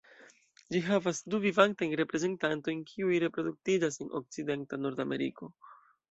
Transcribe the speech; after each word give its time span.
Ĝi 0.75 0.79
havas 0.85 1.17
du 1.33 1.39
vivantajn 1.41 1.91
reprezentantojn 1.99 2.81
kiuj 2.91 3.19
reproduktiĝas 3.25 3.99
en 4.05 4.09
okcidenta 4.21 4.81
Nordameriko. 4.87 5.51